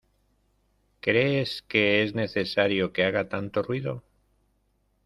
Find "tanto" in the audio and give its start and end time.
3.29-3.61